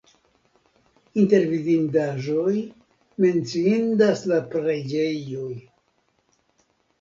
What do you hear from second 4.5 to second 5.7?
preĝejoj.